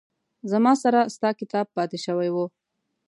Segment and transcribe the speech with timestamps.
[0.51, 2.45] زما سره ستا کتاب پاتې شوي وه